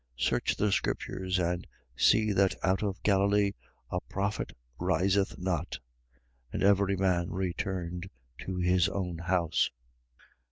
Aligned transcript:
Search 0.17 0.55
the 0.55 0.71
scriptures, 0.71 1.37
and 1.37 1.67
see 1.95 2.31
that 2.31 2.55
out 2.63 2.81
of 2.81 3.03
Galilee 3.03 3.51
a 3.91 4.01
prophet 4.01 4.51
riseth 4.79 5.37
not. 5.37 5.73
7:53. 6.51 6.53
And 6.53 6.63
every 6.63 6.97
man 6.97 7.29
returned 7.29 8.09
to 8.39 8.55
his 8.57 8.89
own 8.89 9.19
house. 9.19 9.69